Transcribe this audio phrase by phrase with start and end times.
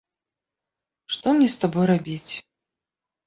[1.15, 2.31] Што мне з табой рабіць?